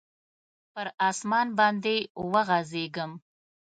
[0.73, 1.97] پر اسمان باندي
[2.31, 3.11] وغځیږم